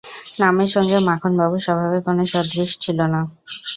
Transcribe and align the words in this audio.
নামের 0.39 0.69
সঙ্গে 0.75 0.97
মাখনবাবুর 1.09 1.65
স্বভাবের 1.65 2.01
কোনো 2.07 2.21
সাদৃশ্য 2.31 2.75
ছিল 2.83 2.99
না। 3.13 3.21